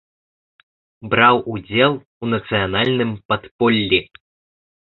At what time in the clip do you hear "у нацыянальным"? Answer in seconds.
2.23-3.15